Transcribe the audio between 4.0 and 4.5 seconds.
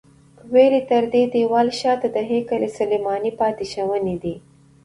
دي.